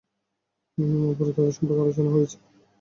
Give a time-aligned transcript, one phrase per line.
[1.11, 2.37] উপরে তাদের সম্পর্কে আলোচনা হয়েছে।